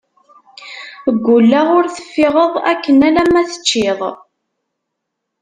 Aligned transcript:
Ggulleɣ 1.15 1.67
ur 1.77 1.85
teffiɣeḍ 1.95 2.53
akken 2.71 3.05
alamma 3.07 3.41
teččiḍ! 3.49 3.99